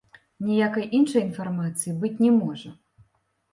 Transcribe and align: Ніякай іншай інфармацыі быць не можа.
Ніякай 0.45 0.87
іншай 1.01 1.25
інфармацыі 1.29 1.95
быць 2.01 2.17
не 2.25 2.35
можа. 2.41 2.69